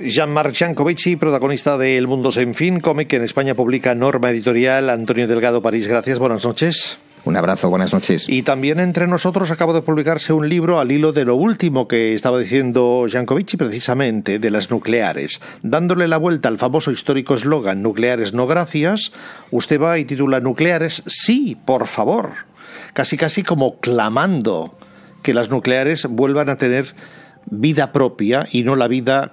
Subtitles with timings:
[0.00, 4.90] Jean-Marc Jancovici, protagonista de El Mundo Sin Fin, cómic que en España publica Norma Editorial.
[4.90, 6.98] Antonio Delgado, París, gracias, buenas noches.
[7.24, 8.28] Un abrazo, buenas noches.
[8.28, 12.14] Y también entre nosotros acaba de publicarse un libro al hilo de lo último que
[12.14, 15.40] estaba diciendo Jancovici precisamente de las nucleares.
[15.62, 19.12] Dándole la vuelta al famoso histórico eslogan nucleares no gracias,
[19.50, 22.30] usted va y titula Nucleares sí, por favor.
[22.92, 24.78] Casi casi como clamando
[25.22, 26.94] que las nucleares vuelvan a tener
[27.50, 29.32] vida propia y no la vida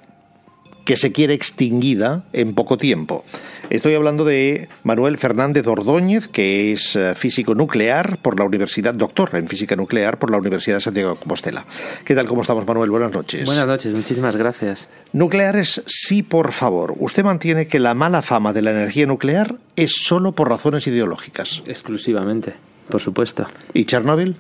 [0.86, 3.26] que se quiere extinguida en poco tiempo.
[3.72, 9.32] Estoy hablando de Manuel Fernández Ordóñez, que es eh, físico nuclear por la Universidad, doctor
[9.34, 11.66] en física nuclear por la Universidad de Santiago de Compostela.
[12.06, 12.28] ¿Qué tal?
[12.28, 12.92] ¿Cómo estamos, Manuel?
[12.92, 13.44] Buenas noches.
[13.44, 14.88] Buenas noches, muchísimas gracias.
[15.14, 16.94] Nucleares, sí, por favor.
[17.00, 21.64] Usted mantiene que la mala fama de la energía nuclear es solo por razones ideológicas.
[21.66, 22.54] Exclusivamente,
[22.90, 23.48] por supuesto.
[23.74, 24.36] ¿Y Chernóbil?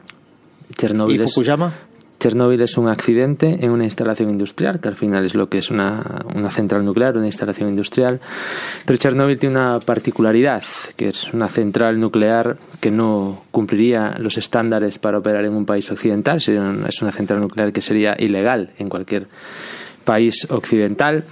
[0.77, 1.73] Chernóbil ¿Y Fukuyama?
[2.25, 5.70] Chernóbil es un accidente en una instalación industrial, que al final es lo que es
[5.70, 8.20] una, una, central nuclear, una instalación industrial.
[8.84, 10.63] Pero Chernóbil tiene una particularidad,
[10.95, 15.91] que es una central nuclear que no cumpliría los estándares para operar en un país
[15.91, 16.37] occidental.
[16.37, 19.27] Es una central nuclear que sería ilegal en cualquier
[20.05, 21.25] país occidental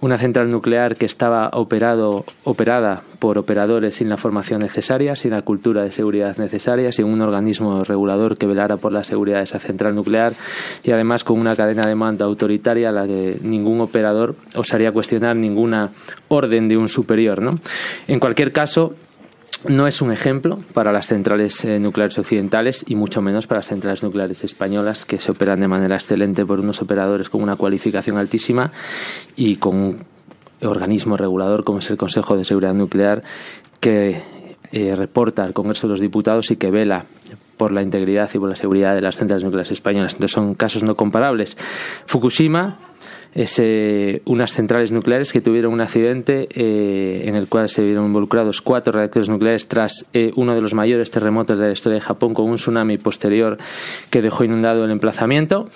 [0.00, 5.42] una central nuclear que estaba operado, operada por operadores sin la formación necesaria, sin la
[5.42, 9.58] cultura de seguridad necesaria, sin un organismo regulador que velara por la seguridad de esa
[9.58, 10.32] central nuclear
[10.82, 15.36] y además con una cadena de mando autoritaria a la que ningún operador osaría cuestionar
[15.36, 15.90] ninguna
[16.28, 17.42] orden de un superior.
[17.42, 17.58] ¿no?
[18.08, 18.94] En cualquier caso,
[19.68, 23.66] no es un ejemplo para las centrales eh, nucleares occidentales y mucho menos para las
[23.66, 28.16] centrales nucleares españolas que se operan de manera excelente por unos operadores con una cualificación
[28.16, 28.72] altísima
[29.36, 30.06] y con un
[30.62, 33.22] organismo regulador como es el Consejo de Seguridad Nuclear
[33.80, 34.22] que
[34.72, 37.06] eh, reporta al Congreso de los Diputados y que vela
[37.56, 40.14] por la integridad y por la seguridad de las centrales nucleares españolas.
[40.14, 41.58] Entonces son casos no comparables.
[42.06, 42.78] Fukushima
[43.34, 48.06] es eh, unas centrales nucleares que tuvieron un accidente eh, en el cual se vieron
[48.06, 52.00] involucrados cuatro reactores nucleares tras eh, uno de los mayores terremotos de la historia de
[52.00, 53.58] Japón con un tsunami posterior
[54.10, 55.68] que dejó inundado el emplazamiento.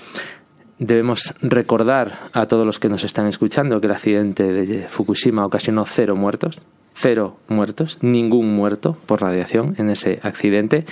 [0.78, 5.84] Debemos recordar a todos los que nos están escuchando que el accidente de Fukushima ocasionó
[5.84, 6.60] cero muertos,
[6.92, 10.84] cero muertos, ningún muerto por radiación en ese accidente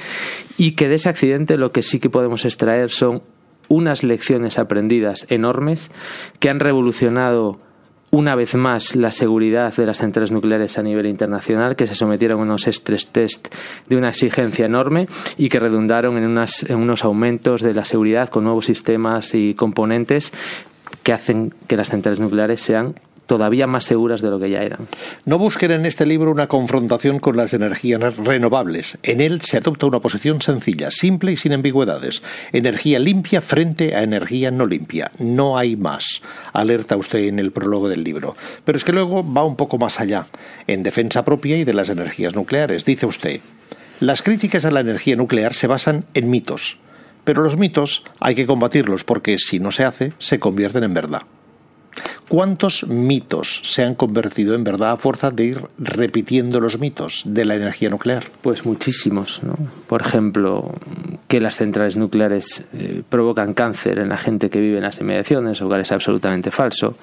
[0.57, 3.23] y que de ese accidente lo que sí que podemos extraer son
[3.73, 5.91] unas lecciones aprendidas enormes
[6.41, 7.59] que han revolucionado
[8.11, 12.41] una vez más la seguridad de las centrales nucleares a nivel internacional, que se sometieron
[12.41, 13.49] a unos estrés test
[13.89, 18.45] de una exigencia enorme y que redundaron en, en unos aumentos de la seguridad con
[18.45, 20.31] nuevos sistemas y componentes
[21.03, 22.97] que hacen que las centrales nucleares sean
[23.33, 24.89] todavía más seguras de lo que ya eran.
[25.25, 28.99] No busquen en este libro una confrontación con las energías renovables.
[29.03, 32.23] En él se adopta una posición sencilla, simple y sin ambigüedades.
[32.53, 35.11] Energía limpia frente a energía no limpia.
[35.19, 36.21] No hay más.
[36.53, 38.37] Alerta usted en el prólogo del libro.
[38.67, 40.27] Pero es que luego va un poco más allá,
[40.67, 42.85] en defensa propia y de las energías nucleares.
[42.85, 43.41] Dice usted,
[44.01, 46.77] las críticas a la energía nuclear se basan en mitos.
[47.25, 51.23] Pero los mitos hay que combatirlos porque si no se hace, se convierten en verdad.
[52.29, 57.45] ¿Cuántos mitos se han convertido en verdad a fuerza de ir repitiendo los mitos de
[57.45, 58.25] la energía nuclear?
[58.41, 59.43] Pues muchísimos.
[59.43, 59.55] ¿no?
[59.87, 60.75] Por ejemplo,
[61.29, 65.61] que las centrales nucleares eh, provocan cáncer en la gente que vive en las inmediaciones,
[65.61, 66.97] lo cual es absolutamente falso.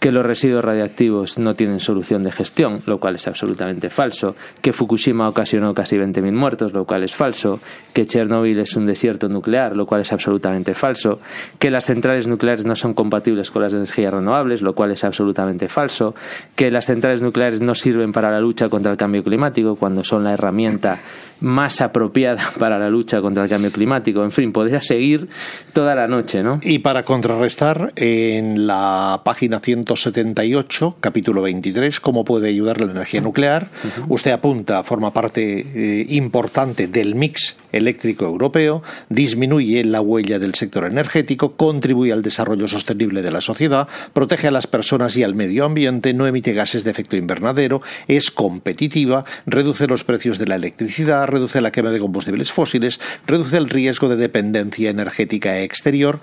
[0.00, 4.34] Que los residuos radiactivos no tienen solución de gestión, lo cual es absolutamente falso.
[4.60, 7.60] Que Fukushima ocasionó casi 20.000 muertos, lo cual es falso.
[7.92, 11.20] Que Chernóbil es un desierto nuclear, lo cual es absolutamente falso.
[11.60, 15.68] Que las centrales nucleares no son compatibles con las energías renovables, lo cual es absolutamente
[15.68, 16.14] falso,
[16.56, 20.24] que las centrales nucleares no sirven para la lucha contra el cambio climático cuando son
[20.24, 21.00] la herramienta
[21.40, 24.24] más apropiada para la lucha contra el cambio climático.
[24.24, 25.28] En fin, podría seguir
[25.72, 26.60] toda la noche, ¿no?
[26.62, 33.68] Y para contrarrestar, en la página 178, capítulo 23, cómo puede ayudar la energía nuclear,
[34.08, 40.84] usted apunta, forma parte eh, importante del mix eléctrico europeo, disminuye la huella del sector
[40.84, 45.64] energético, contribuye al desarrollo sostenible de la sociedad, protege a las personas y al medio
[45.64, 51.26] ambiente, no emite gases de efecto invernadero, es competitiva, reduce los precios de la electricidad,
[51.26, 56.20] reduce la quema de combustibles fósiles, reduce el riesgo de dependencia energética exterior.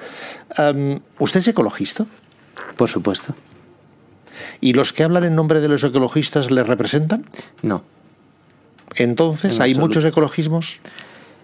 [1.20, 2.06] ¿Usted es ecologista?
[2.78, 3.36] Por supuesto.
[4.60, 7.26] ¿Y los que hablan en nombre de los ecologistas le representan?
[7.62, 7.84] No.
[8.96, 10.80] Entonces, ¿hay muchos ecologismos?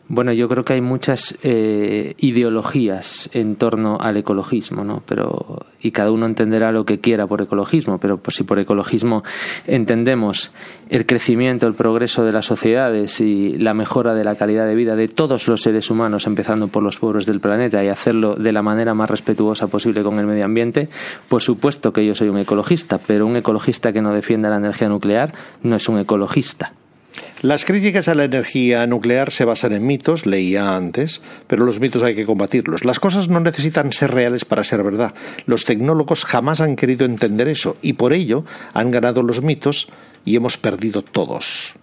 [0.09, 5.03] Bueno, yo creo que hay muchas eh, ideologías en torno al ecologismo, ¿no?
[5.05, 9.23] Pero y cada uno entenderá lo que quiera por ecologismo, pero si por ecologismo
[9.65, 10.51] entendemos
[10.89, 14.95] el crecimiento, el progreso de las sociedades y la mejora de la calidad de vida
[14.95, 18.61] de todos los seres humanos, empezando por los pueblos del planeta y hacerlo de la
[18.61, 20.89] manera más respetuosa posible con el medio ambiente,
[21.27, 24.89] por supuesto que yo soy un ecologista, pero un ecologista que no defienda la energía
[24.89, 25.33] nuclear
[25.63, 26.73] no es un ecologista.
[27.41, 32.01] Las críticas a la energía nuclear se basan en mitos, leía antes, pero los mitos
[32.01, 32.83] hay que combatirlos.
[32.83, 35.13] Las cosas no necesitan ser reales para ser verdad.
[35.45, 38.43] Los tecnólogos jamás han querido entender eso y por ello
[38.73, 39.87] han ganado los mitos
[40.25, 41.73] y hemos perdido todos.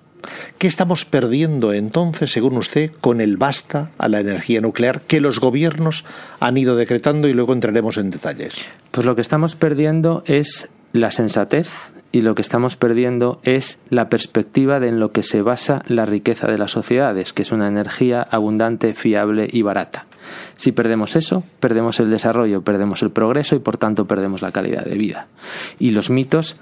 [0.59, 5.39] ¿Qué estamos perdiendo entonces, según usted, con el basta a la energía nuclear que los
[5.39, 6.05] gobiernos
[6.41, 8.55] han ido decretando y luego entraremos en detalles?
[8.91, 11.69] Pues lo que estamos perdiendo es la sensatez,
[12.15, 16.07] y lo que estamos perdiendo es la perspectiva de en lo que se basa la
[16.07, 20.07] riqueza de las sociedades, que es una energía abundante, fiable y barata.
[20.55, 24.85] Si perdemos eso, perdemos el desarrollo, perdemos el progreso y por tanto perdemos la calidad
[24.85, 25.27] de vida.
[25.81, 26.55] Y los mitos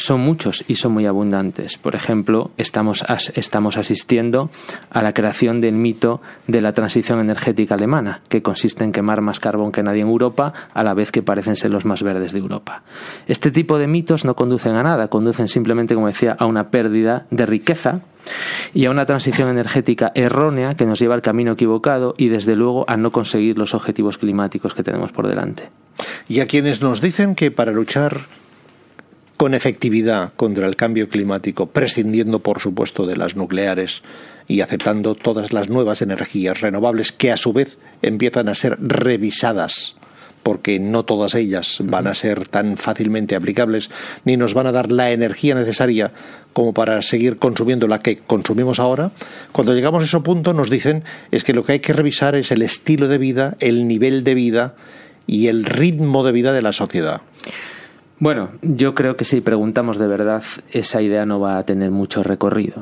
[0.00, 1.76] son muchos y son muy abundantes.
[1.76, 3.04] Por ejemplo, estamos,
[3.34, 4.48] estamos asistiendo
[4.88, 9.40] a la creación del mito de la transición energética alemana, que consiste en quemar más
[9.40, 12.38] carbón que nadie en Europa, a la vez que parecen ser los más verdes de
[12.38, 12.82] Europa.
[13.26, 17.26] Este tipo de mitos no conducen a nada, conducen simplemente, como decía, a una pérdida
[17.30, 18.00] de riqueza
[18.72, 22.86] y a una transición energética errónea que nos lleva al camino equivocado y, desde luego,
[22.88, 25.68] a no conseguir los objetivos climáticos que tenemos por delante.
[26.26, 28.22] Y a quienes nos dicen que para luchar
[29.40, 34.02] con efectividad contra el cambio climático, prescindiendo, por supuesto, de las nucleares
[34.46, 39.94] y aceptando todas las nuevas energías renovables que a su vez empiezan a ser revisadas
[40.42, 43.88] porque no todas ellas van a ser tan fácilmente aplicables
[44.26, 46.12] ni nos van a dar la energía necesaria
[46.52, 49.10] como para seguir consumiendo la que consumimos ahora,
[49.52, 52.52] cuando llegamos a ese punto nos dicen es que lo que hay que revisar es
[52.52, 54.74] el estilo de vida, el nivel de vida
[55.26, 57.22] y el ritmo de vida de la sociedad.
[58.20, 62.22] Bueno, yo creo que si preguntamos de verdad, esa idea no va a tener mucho
[62.22, 62.76] recorrido.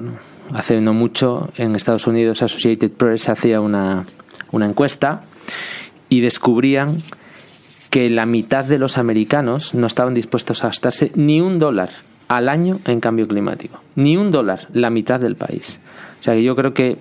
[0.52, 4.05] Hace no mucho, en Estados Unidos, Associated Press hacía una,
[4.50, 5.20] una encuesta
[6.08, 6.99] y descubrían
[7.88, 11.90] que la mitad de los americanos no estaban dispuestos a gastarse ni un dólar
[12.26, 13.81] al año en cambio climático.
[13.94, 15.79] Ni un dólar, la mitad del país.
[16.19, 16.99] O sea que yo creo que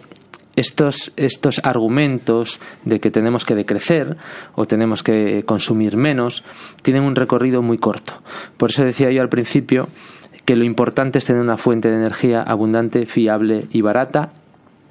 [0.57, 4.17] estos, estos argumentos de que tenemos que decrecer
[4.55, 6.43] o tenemos que consumir menos
[6.81, 8.13] tienen un recorrido muy corto.
[8.57, 9.87] Por eso decía yo al principio
[10.45, 14.31] que lo importante es tener una fuente de energía abundante, fiable y barata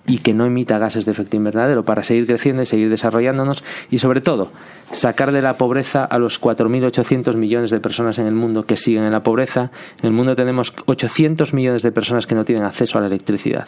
[0.07, 3.99] y que no emita gases de efecto invernadero para seguir creciendo y seguir desarrollándonos y
[3.99, 4.53] sobre todo
[4.93, 9.03] sacar de la pobreza a los 4.800 millones de personas en el mundo que siguen
[9.03, 9.73] en la pobreza.
[10.01, 13.67] En el mundo tenemos 800 millones de personas que no tienen acceso a la electricidad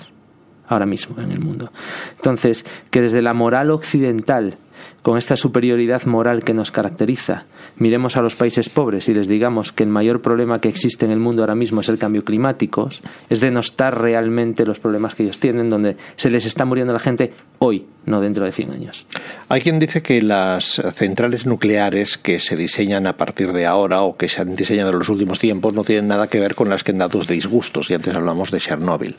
[0.69, 1.71] ahora mismo en el mundo.
[2.17, 4.57] Entonces, que desde la moral occidental,
[5.03, 7.45] con esta superioridad moral que nos caracteriza,
[7.77, 11.13] miremos a los países pobres y les digamos que el mayor problema que existe en
[11.13, 12.89] el mundo ahora mismo es el cambio climático,
[13.29, 17.33] es denostar realmente los problemas que ellos tienen, donde se les está muriendo la gente
[17.59, 19.07] hoy, no dentro de 100 años.
[19.49, 24.17] Hay quien dice que las centrales nucleares que se diseñan a partir de ahora o
[24.17, 26.85] que se han diseñado en los últimos tiempos no tienen nada que ver con las
[26.85, 29.17] que han dado disgustos, y antes hablamos de Chernóbil,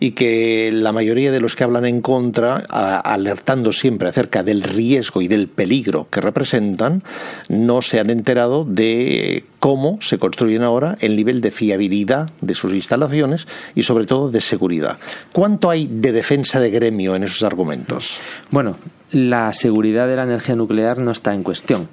[0.00, 4.97] y que la mayoría de los que hablan en contra, alertando siempre acerca del riesgo
[5.16, 7.02] y del peligro que representan,
[7.48, 12.72] no se han enterado de cómo se construyen ahora el nivel de fiabilidad de sus
[12.72, 14.98] instalaciones y sobre todo de seguridad.
[15.32, 18.20] ¿Cuánto hay de defensa de gremio en esos argumentos?
[18.50, 18.76] Bueno,
[19.10, 21.88] la seguridad de la energía nuclear no está en cuestión.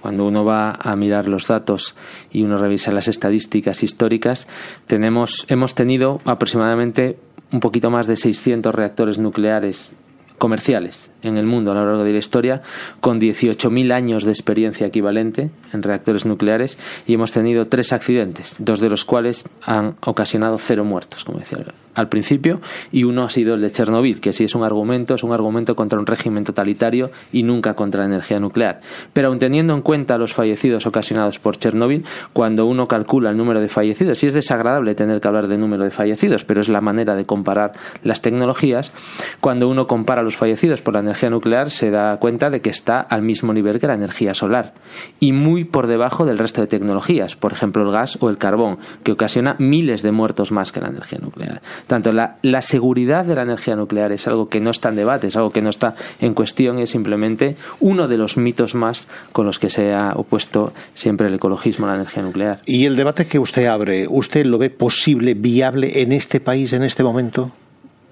[0.00, 1.94] Cuando uno va a mirar los datos
[2.32, 4.48] y uno revisa las estadísticas históricas,
[4.88, 7.18] tenemos, hemos tenido aproximadamente
[7.52, 9.90] un poquito más de 600 reactores nucleares
[10.38, 12.62] comerciales en el mundo a lo largo de la historia,
[13.00, 18.80] con 18.000 años de experiencia equivalente en reactores nucleares, y hemos tenido tres accidentes, dos
[18.80, 21.58] de los cuales han ocasionado cero muertos, como decía
[21.94, 25.22] al principio, y uno ha sido el de Chernobyl, que si es un argumento, es
[25.24, 28.80] un argumento contra un régimen totalitario y nunca contra la energía nuclear.
[29.12, 33.60] Pero aun teniendo en cuenta los fallecidos ocasionados por Chernobyl, cuando uno calcula el número
[33.60, 36.80] de fallecidos, y es desagradable tener que hablar de número de fallecidos, pero es la
[36.80, 38.92] manera de comparar las tecnologías,
[39.40, 43.00] cuando uno compara los fallecidos por la energía nuclear, se da cuenta de que está
[43.00, 44.74] al mismo nivel que la energía solar,
[45.20, 48.78] y muy por debajo del resto de tecnologías, por ejemplo el gas o el carbón,
[49.02, 51.62] que ocasiona miles de muertos más que la energía nuclear.
[51.86, 55.28] Tanto la, la seguridad de la energía nuclear es algo que no está en debate,
[55.28, 59.46] es algo que no está en cuestión, es simplemente uno de los mitos más con
[59.46, 62.60] los que se ha opuesto siempre el ecologismo a la energía nuclear.
[62.66, 66.82] ¿Y el debate que usted abre, usted lo ve posible, viable en este país en
[66.82, 67.52] este momento?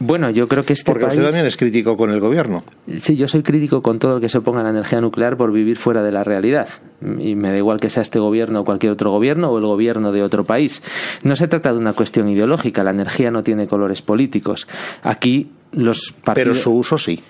[0.02, 2.64] Bueno, yo creo que este Porque usted también es crítico con el gobierno.
[3.00, 5.52] Sí, yo soy crítico con todo lo que se oponga a la energía nuclear por
[5.52, 6.68] vivir fuera de la realidad.
[7.18, 10.10] Y me da igual que sea este gobierno o cualquier otro gobierno o el gobierno
[10.10, 10.82] de otro país.
[11.22, 12.82] No se trata de una cuestión ideológica.
[12.82, 14.66] La energía no tiene colores políticos.
[15.02, 16.48] Aquí los partidos...
[16.48, 17.20] Pero su uso sí.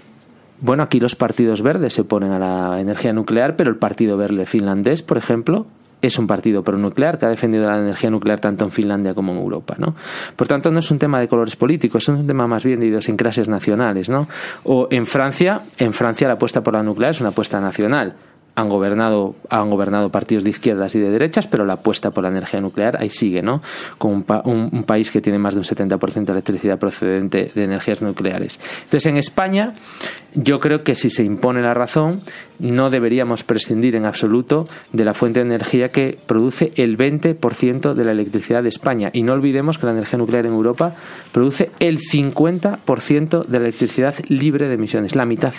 [0.61, 4.47] Bueno, aquí los partidos verdes se oponen a la energía nuclear, pero el Partido Verde
[4.47, 5.67] finlandés, por ejemplo,
[6.03, 9.39] es un partido pronuclear que ha defendido la energía nuclear tanto en Finlandia como en
[9.39, 9.95] Europa, ¿no?
[10.37, 12.87] Por tanto, no es un tema de colores políticos, es un tema más bien de
[12.87, 14.29] idiosincrasias nacionales, ¿no?
[14.65, 18.15] O en Francia, en Francia la apuesta por la nuclear es una apuesta nacional
[18.61, 22.31] han gobernado, han gobernado partidos de izquierdas y de derechas, pero la apuesta por la
[22.31, 23.63] energía nuclear ahí sigue, ¿no?
[23.99, 28.59] Con un, país que tiene más de un 70% de electricidad procedente de energías nucleares.
[28.85, 29.75] Entonces, en España,
[30.35, 32.23] yo creo que si se impone la razón,
[32.59, 38.05] no deberíamos prescindir en absoluto de la fuente de energía que produce el 20% de
[38.05, 39.11] la electricidad de España.
[39.13, 40.95] Y no olvidemos que la energía nuclear en Europa
[41.33, 45.55] produce el 50% de la electricidad libre de emisiones, la mitad.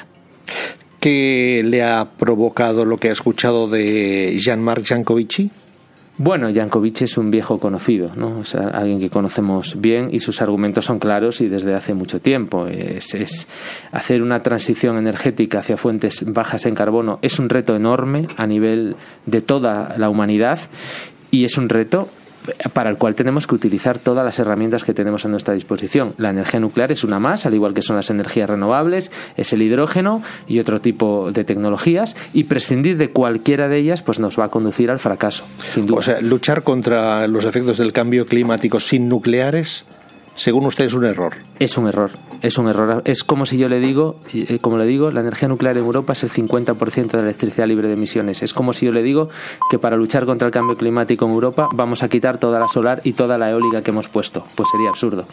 [1.02, 5.50] ¿Qué le ha provocado lo que ha escuchado de Jean-Marc Jancovici?
[6.20, 8.38] Bueno, Jankovic es un viejo conocido, ¿no?
[8.38, 12.22] O sea, alguien que conocemos bien y sus argumentos son claros y desde hace mucho
[12.22, 12.68] tiempo.
[12.68, 13.48] Es,
[13.92, 18.96] hacer una transición energética hacia fuentes bajas en carbono es un reto enorme a nivel
[19.26, 20.60] de toda la humanidad
[21.32, 22.10] y es un reto
[22.74, 26.14] para el cual tenemos que utilizar todas las herramientas que tenemos a nuestra disposición.
[26.18, 29.62] La energía nuclear es una más, al igual que son las energías renovables, es el
[29.62, 34.46] hidrógeno y otro tipo de tecnologías, y prescindir de cualquiera de ellas pues nos va
[34.46, 35.44] a conducir al fracaso.
[35.92, 39.86] O sea, luchar contra los efectos del cambio climático sin nucleares
[40.42, 41.36] según usted es un error.
[41.60, 42.10] Es un error,
[42.42, 43.04] es un error.
[43.06, 46.14] Es como si yo le digo, eh, como le digo, la energía nuclear en Europa
[46.14, 48.42] es el 50% de la electricidad libre de emisiones.
[48.42, 49.30] Es como si yo le digo
[49.70, 53.02] que para luchar contra el cambio climático en Europa vamos a quitar toda la solar
[53.04, 54.44] y toda la eólica que hemos puesto.
[54.56, 55.26] Pues sería absurdo.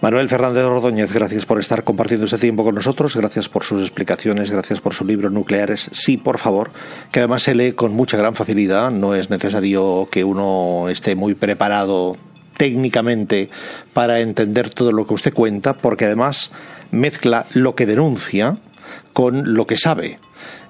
[0.00, 4.50] Manuel Fernández Ordóñez, gracias por estar compartiendo este tiempo con nosotros, gracias por sus explicaciones,
[4.50, 5.88] gracias por su libro Nucleares.
[5.92, 6.70] Sí, por favor,
[7.12, 11.34] que además se lee con mucha gran facilidad, no es necesario que uno esté muy
[11.34, 12.16] preparado
[12.58, 13.48] técnicamente
[13.94, 16.50] para entender todo lo que usted cuenta, porque además
[16.90, 18.58] mezcla lo que denuncia
[19.14, 20.18] con lo que sabe.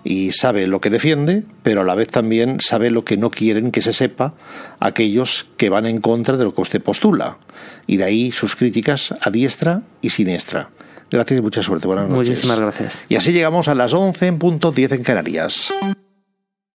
[0.04, 3.73] Y sabe lo que defiende, pero a la vez también sabe lo que no quieren
[3.73, 4.35] que se sepa
[4.78, 7.38] aquellos que van en contra de lo que usted postula.
[7.87, 10.71] Y de ahí sus críticas a diestra y siniestra.
[11.11, 11.88] Gracias y mucha suerte.
[11.88, 12.28] Buenas noches.
[12.28, 13.04] Muchísimas gracias.
[13.09, 15.68] Y así llegamos a las 11 en punto 10 en Canarias.